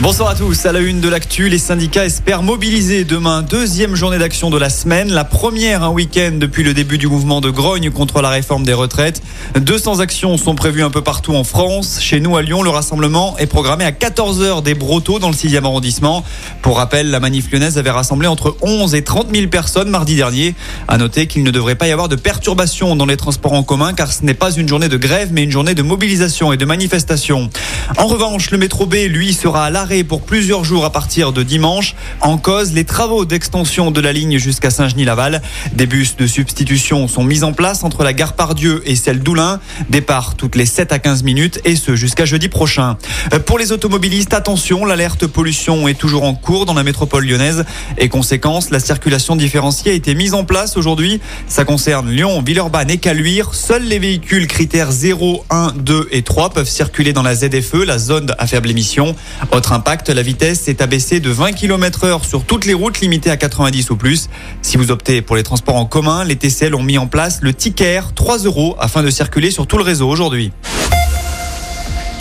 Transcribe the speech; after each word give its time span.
Bonsoir 0.00 0.30
à 0.30 0.34
tous. 0.34 0.66
À 0.66 0.72
la 0.72 0.80
une 0.80 1.00
de 1.00 1.08
l'actu, 1.08 1.48
les 1.48 1.58
syndicats 1.58 2.04
espèrent 2.04 2.42
mobiliser 2.42 3.04
demain 3.04 3.42
deuxième 3.42 3.94
journée 3.94 4.18
d'action 4.18 4.50
de 4.50 4.58
la 4.58 4.68
semaine, 4.68 5.12
la 5.12 5.22
première 5.22 5.84
un 5.84 5.90
week-end 5.90 6.32
depuis 6.34 6.64
le 6.64 6.74
début 6.74 6.98
du 6.98 7.06
mouvement 7.06 7.40
de 7.40 7.50
grogne 7.50 7.90
contre 7.90 8.20
la 8.20 8.30
réforme 8.30 8.64
des 8.64 8.72
retraites. 8.72 9.22
200 9.54 10.00
actions 10.00 10.36
sont 10.38 10.56
prévues 10.56 10.82
un 10.82 10.90
peu 10.90 11.02
partout 11.02 11.34
en 11.34 11.44
France. 11.44 11.98
Chez 12.00 12.18
nous 12.18 12.36
à 12.36 12.42
Lyon, 12.42 12.64
le 12.64 12.70
rassemblement 12.70 13.38
est 13.38 13.46
programmé 13.46 13.84
à 13.84 13.92
14h 13.92 14.64
des 14.64 14.74
Brotteaux 14.74 15.20
dans 15.20 15.28
le 15.28 15.36
6e 15.36 15.64
arrondissement. 15.64 16.24
Pour 16.62 16.78
rappel, 16.78 17.10
la 17.10 17.20
manif 17.20 17.52
lyonnaise 17.52 17.78
avait 17.78 17.90
rassemblé 17.90 18.26
entre 18.26 18.56
11 18.62 18.96
et 18.96 19.04
30 19.04 19.28
000 19.32 19.48
personnes 19.48 19.90
mardi 19.90 20.16
dernier. 20.16 20.56
À 20.88 20.98
noter 20.98 21.28
qu'il 21.28 21.44
ne 21.44 21.50
devrait 21.52 21.76
pas 21.76 21.86
y 21.86 21.92
avoir 21.92 22.08
de 22.08 22.16
perturbations 22.16 22.96
dans 22.96 23.06
les 23.06 23.16
transports 23.16 23.52
en 23.52 23.62
commun 23.62 23.92
car 23.92 24.12
ce 24.12 24.24
n'est 24.24 24.34
pas 24.34 24.50
une 24.50 24.68
journée 24.68 24.88
de 24.88 24.96
grève 24.96 25.28
mais 25.32 25.44
une 25.44 25.52
journée 25.52 25.74
de 25.74 25.82
mobilisation 25.82 26.52
et 26.52 26.56
de 26.56 26.64
manifestation. 26.64 27.50
En 27.98 28.06
revanche, 28.06 28.50
le 28.50 28.58
métro 28.58 28.86
B, 28.86 28.94
lui, 29.08 29.32
sera 29.32 29.66
à 29.66 29.70
pour 30.02 30.22
plusieurs 30.22 30.64
jours 30.64 30.86
à 30.86 30.90
partir 30.90 31.32
de 31.32 31.42
dimanche. 31.42 31.94
En 32.22 32.38
cause, 32.38 32.72
les 32.72 32.84
travaux 32.84 33.26
d'extension 33.26 33.90
de 33.90 34.00
la 34.00 34.12
ligne 34.14 34.38
jusqu'à 34.38 34.70
Saint-Genis-Laval. 34.70 35.42
Des 35.74 35.86
bus 35.86 36.16
de 36.16 36.26
substitution 36.26 37.08
sont 37.08 37.24
mis 37.24 37.44
en 37.44 37.52
place 37.52 37.84
entre 37.84 38.02
la 38.02 38.14
gare 38.14 38.32
Pardieu 38.32 38.82
et 38.86 38.96
celle 38.96 39.20
d'Oulin. 39.20 39.60
Départ 39.90 40.34
toutes 40.34 40.56
les 40.56 40.64
7 40.64 40.92
à 40.92 40.98
15 40.98 41.24
minutes 41.24 41.60
et 41.66 41.76
ce 41.76 41.94
jusqu'à 41.94 42.24
jeudi 42.24 42.48
prochain. 42.48 42.96
Euh, 43.34 43.38
pour 43.38 43.58
les 43.58 43.70
automobilistes, 43.70 44.32
attention, 44.32 44.86
l'alerte 44.86 45.26
pollution 45.26 45.86
est 45.88 45.98
toujours 45.98 46.24
en 46.24 46.34
cours 46.34 46.64
dans 46.64 46.74
la 46.74 46.84
métropole 46.84 47.26
lyonnaise 47.26 47.64
et 47.98 48.08
conséquence, 48.08 48.70
la 48.70 48.80
circulation 48.80 49.36
différenciée 49.36 49.92
a 49.92 49.94
été 49.94 50.14
mise 50.14 50.32
en 50.32 50.44
place 50.44 50.76
aujourd'hui. 50.76 51.20
Ça 51.46 51.64
concerne 51.64 52.10
Lyon, 52.10 52.42
Villeurbanne 52.42 52.90
et 52.90 52.98
Caluire. 52.98 53.54
Seuls 53.54 53.84
les 53.84 53.98
véhicules 53.98 54.46
critères 54.46 54.90
0, 54.90 55.44
1, 55.50 55.72
2 55.76 56.08
et 56.10 56.22
3 56.22 56.50
peuvent 56.50 56.68
circuler 56.68 57.12
dans 57.12 57.22
la 57.22 57.34
ZFE, 57.34 57.84
la 57.86 57.98
zone 57.98 58.34
à 58.38 58.46
faible 58.46 58.70
émission. 58.70 59.14
Autre 59.50 59.71
impact, 59.72 60.10
la 60.10 60.22
vitesse 60.22 60.68
est 60.68 60.82
abaissée 60.82 61.20
de 61.20 61.30
20 61.30 61.52
km 61.52 62.04
heure 62.04 62.24
sur 62.24 62.44
toutes 62.44 62.66
les 62.66 62.74
routes 62.74 63.00
limitées 63.00 63.30
à 63.30 63.36
90 63.36 63.90
ou 63.90 63.96
plus. 63.96 64.28
Si 64.60 64.76
vous 64.76 64.90
optez 64.90 65.22
pour 65.22 65.36
les 65.36 65.42
transports 65.42 65.76
en 65.76 65.86
commun, 65.86 66.24
les 66.24 66.36
TCL 66.36 66.74
ont 66.74 66.82
mis 66.82 66.98
en 66.98 67.06
place 67.06 67.40
le 67.42 67.54
ticket 67.54 68.00
3 68.14 68.38
euros 68.38 68.76
afin 68.78 69.02
de 69.02 69.10
circuler 69.10 69.50
sur 69.50 69.66
tout 69.66 69.78
le 69.78 69.84
réseau 69.84 70.08
aujourd'hui. 70.08 70.52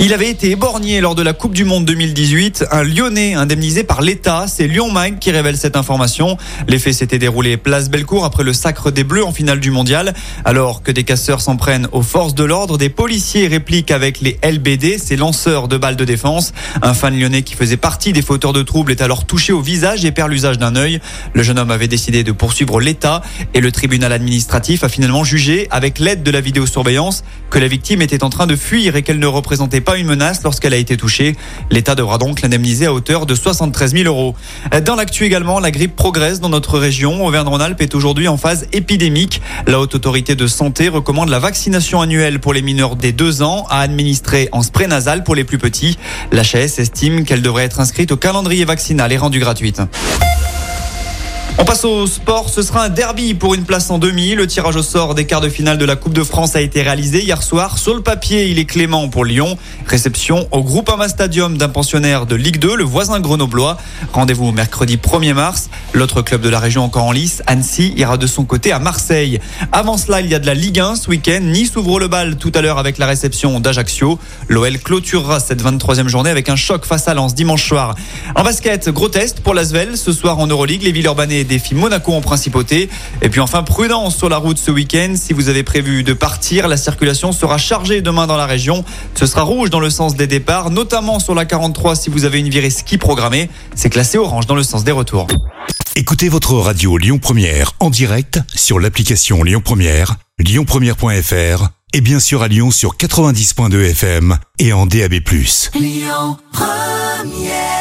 Il 0.03 0.13
avait 0.13 0.31
été 0.31 0.49
éborgné 0.49 0.99
lors 0.99 1.13
de 1.13 1.21
la 1.21 1.31
Coupe 1.31 1.53
du 1.53 1.63
Monde 1.63 1.85
2018. 1.85 2.65
Un 2.71 2.81
Lyonnais 2.81 3.35
indemnisé 3.35 3.83
par 3.83 4.01
l'État. 4.01 4.45
C'est 4.47 4.65
Lyon 4.65 4.91
Mag 4.91 5.19
qui 5.19 5.29
révèle 5.29 5.57
cette 5.57 5.75
information. 5.75 6.37
Les 6.67 6.79
faits 6.79 6.95
s'étaient 6.95 7.19
déroulés 7.19 7.55
place 7.55 7.87
Bellecour 7.91 8.25
après 8.25 8.43
le 8.43 8.51
sacre 8.51 8.89
des 8.89 9.03
Bleus 9.03 9.23
en 9.23 9.31
finale 9.31 9.59
du 9.59 9.69
mondial. 9.69 10.15
Alors 10.43 10.81
que 10.81 10.91
des 10.91 11.03
casseurs 11.03 11.39
s'en 11.39 11.55
prennent 11.55 11.87
aux 11.91 12.01
forces 12.01 12.33
de 12.33 12.43
l'ordre, 12.43 12.79
des 12.79 12.89
policiers 12.89 13.45
répliquent 13.47 13.91
avec 13.91 14.21
les 14.21 14.39
LBD, 14.43 14.97
ces 14.97 15.17
lanceurs 15.17 15.67
de 15.67 15.77
balles 15.77 15.97
de 15.97 16.03
défense. 16.03 16.51
Un 16.81 16.95
fan 16.95 17.17
lyonnais 17.17 17.43
qui 17.43 17.53
faisait 17.53 17.77
partie 17.77 18.11
des 18.11 18.23
fauteurs 18.23 18.53
de 18.53 18.63
troubles 18.63 18.91
est 18.91 19.03
alors 19.03 19.25
touché 19.25 19.53
au 19.53 19.61
visage 19.61 20.03
et 20.03 20.11
perd 20.11 20.31
l'usage 20.31 20.57
d'un 20.57 20.75
œil. 20.75 20.99
Le 21.35 21.43
jeune 21.43 21.59
homme 21.59 21.69
avait 21.69 21.87
décidé 21.87 22.23
de 22.23 22.31
poursuivre 22.31 22.81
l'État 22.81 23.21
et 23.53 23.61
le 23.61 23.71
tribunal 23.71 24.13
administratif 24.13 24.83
a 24.83 24.89
finalement 24.89 25.23
jugé, 25.23 25.67
avec 25.69 25.99
l'aide 25.99 26.23
de 26.23 26.31
la 26.31 26.41
vidéosurveillance, 26.41 27.23
que 27.51 27.59
la 27.59 27.67
victime 27.67 28.01
était 28.01 28.23
en 28.23 28.31
train 28.31 28.47
de 28.47 28.55
fuir 28.55 28.95
et 28.95 29.03
qu'elle 29.03 29.19
ne 29.19 29.27
représentait 29.27 29.79
pas 29.79 29.90
une 29.97 30.07
menace 30.07 30.43
lorsqu'elle 30.43 30.73
a 30.73 30.77
été 30.77 30.97
touchée. 30.97 31.35
L'État 31.69 31.95
devra 31.95 32.17
donc 32.17 32.41
l'indemniser 32.41 32.85
à 32.85 32.93
hauteur 32.93 33.25
de 33.25 33.35
73 33.35 33.93
000 33.93 34.05
euros. 34.05 34.35
Dans 34.85 34.95
l'actu 34.95 35.25
également, 35.25 35.59
la 35.59 35.71
grippe 35.71 35.95
progresse 35.95 36.39
dans 36.39 36.49
notre 36.49 36.79
région. 36.79 37.25
Auvergne-Rhône-Alpes 37.25 37.81
est 37.81 37.95
aujourd'hui 37.95 38.27
en 38.27 38.37
phase 38.37 38.67
épidémique. 38.73 39.41
La 39.67 39.79
Haute 39.79 39.95
Autorité 39.95 40.35
de 40.35 40.47
Santé 40.47 40.89
recommande 40.89 41.29
la 41.29 41.39
vaccination 41.39 42.01
annuelle 42.01 42.39
pour 42.39 42.53
les 42.53 42.61
mineurs 42.61 42.95
des 42.95 43.11
2 43.11 43.41
ans 43.41 43.65
à 43.69 43.81
administrer 43.81 44.49
en 44.51 44.61
spray 44.61 44.87
nasal 44.87 45.23
pour 45.23 45.35
les 45.35 45.43
plus 45.43 45.57
petits. 45.57 45.97
L'HAS 46.31 46.79
estime 46.79 47.23
qu'elle 47.23 47.41
devrait 47.41 47.63
être 47.63 47.79
inscrite 47.79 48.11
au 48.11 48.17
calendrier 48.17 48.65
vaccinal 48.65 49.11
et 49.11 49.17
rendue 49.17 49.39
gratuite. 49.39 49.81
On 51.61 51.63
passe 51.63 51.85
au 51.85 52.07
sport. 52.07 52.49
Ce 52.49 52.63
sera 52.63 52.85
un 52.85 52.89
derby 52.89 53.35
pour 53.35 53.53
une 53.53 53.65
place 53.65 53.91
en 53.91 53.99
demi. 53.99 54.33
Le 54.33 54.47
tirage 54.47 54.75
au 54.77 54.81
sort 54.81 55.13
des 55.13 55.27
quarts 55.27 55.41
de 55.41 55.49
finale 55.49 55.77
de 55.77 55.85
la 55.85 55.95
Coupe 55.95 56.13
de 56.13 56.23
France 56.23 56.55
a 56.55 56.61
été 56.61 56.81
réalisé 56.81 57.21
hier 57.21 57.43
soir. 57.43 57.77
Sur 57.77 57.93
le 57.93 58.01
papier, 58.01 58.47
il 58.47 58.57
est 58.57 58.65
clément 58.65 59.07
pour 59.09 59.25
Lyon. 59.25 59.59
Réception 59.85 60.47
au 60.49 60.63
Groupama 60.63 61.07
Stadium 61.07 61.59
d'un 61.59 61.69
pensionnaire 61.69 62.25
de 62.25 62.33
Ligue 62.33 62.57
2, 62.57 62.75
le 62.77 62.83
voisin 62.83 63.19
grenoblois. 63.19 63.77
Rendez-vous 64.11 64.51
mercredi 64.51 64.97
1er 64.97 65.35
mars. 65.35 65.69
L'autre 65.93 66.23
club 66.23 66.41
de 66.41 66.49
la 66.49 66.57
région 66.57 66.83
encore 66.83 67.03
en 67.03 67.11
lice, 67.11 67.43
Annecy, 67.45 67.93
ira 67.95 68.17
de 68.17 68.25
son 68.25 68.43
côté 68.43 68.71
à 68.71 68.79
Marseille. 68.79 69.39
Avant 69.71 69.97
cela, 69.97 70.21
il 70.21 70.31
y 70.31 70.33
a 70.33 70.39
de 70.39 70.47
la 70.47 70.55
Ligue 70.55 70.79
1 70.79 70.95
ce 70.95 71.09
week-end. 71.09 71.41
Nice 71.43 71.75
ouvre 71.75 71.99
le 71.99 72.07
bal 72.07 72.37
tout 72.37 72.51
à 72.55 72.61
l'heure 72.61 72.79
avec 72.79 72.97
la 72.97 73.05
réception 73.05 73.59
d'Ajaccio. 73.59 74.17
L'OL 74.47 74.79
clôturera 74.79 75.39
cette 75.39 75.61
23e 75.61 76.07
journée 76.07 76.31
avec 76.31 76.49
un 76.49 76.55
choc 76.55 76.85
face 76.85 77.07
à 77.07 77.13
Lens 77.13 77.35
dimanche 77.35 77.67
soir. 77.67 77.93
En 78.35 78.43
basket, 78.43 78.89
gros 78.89 79.09
test 79.09 79.41
pour 79.41 79.53
l'Asvel. 79.53 79.95
Ce 79.95 80.11
soir 80.11 80.39
en 80.39 80.47
Euroleague, 80.47 80.81
les 80.81 80.91
Villeurbanais 80.91 81.50
défient 81.51 81.75
Monaco 81.75 82.13
en 82.13 82.21
principauté. 82.21 82.89
Et 83.21 83.29
puis 83.29 83.41
enfin, 83.41 83.63
prudence 83.63 84.15
sur 84.15 84.29
la 84.29 84.37
route 84.37 84.57
ce 84.57 84.71
week-end. 84.71 85.13
Si 85.15 85.33
vous 85.33 85.49
avez 85.49 85.63
prévu 85.63 86.03
de 86.03 86.13
partir, 86.13 86.67
la 86.67 86.77
circulation 86.77 87.33
sera 87.33 87.57
chargée 87.57 88.01
demain 88.01 88.25
dans 88.25 88.37
la 88.37 88.45
région. 88.45 88.85
Ce 89.15 89.25
sera 89.25 89.41
rouge 89.41 89.69
dans 89.69 89.81
le 89.81 89.89
sens 89.89 90.15
des 90.15 90.27
départs, 90.27 90.69
notamment 90.69 91.19
sur 91.19 91.35
la 91.35 91.45
43 91.45 91.95
si 91.95 92.09
vous 92.09 92.23
avez 92.23 92.39
une 92.39 92.49
virée 92.49 92.69
ski 92.69 92.97
programmée. 92.97 93.49
C'est 93.75 93.89
classé 93.89 94.17
orange 94.17 94.47
dans 94.47 94.55
le 94.55 94.63
sens 94.63 94.85
des 94.85 94.93
retours. 94.93 95.27
Écoutez 95.97 96.29
votre 96.29 96.53
radio 96.53 96.97
Lyon 96.97 97.19
Première 97.19 97.73
en 97.79 97.89
direct 97.89 98.39
sur 98.55 98.79
l'application 98.79 99.43
Lyon 99.43 99.61
Première, 99.63 100.15
lyonpremière.fr 100.39 101.67
et 101.93 101.99
bien 101.99 102.21
sûr 102.21 102.43
à 102.43 102.47
Lyon 102.47 102.71
sur 102.71 102.95
90.2 102.95 103.89
FM 103.89 104.37
et 104.57 104.71
en 104.71 104.85
DAB+. 104.85 105.15
Lyon 105.75 106.37
Première 106.53 107.80